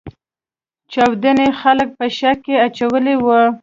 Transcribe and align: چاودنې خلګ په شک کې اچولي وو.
چاودنې 0.91 1.47
خلګ 1.59 1.87
په 1.97 2.05
شک 2.17 2.37
کې 2.45 2.55
اچولي 2.65 3.15
وو. 3.23 3.41